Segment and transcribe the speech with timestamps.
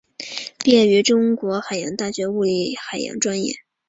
[0.63, 3.53] 毕业于中国海洋大学物理海洋专业。